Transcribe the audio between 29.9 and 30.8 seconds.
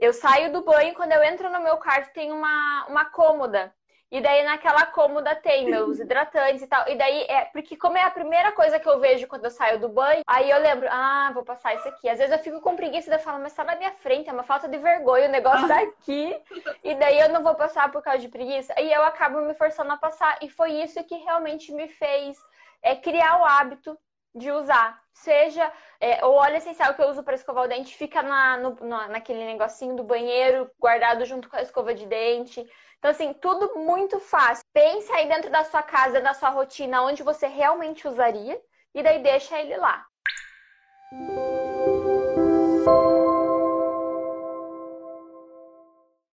do banheiro,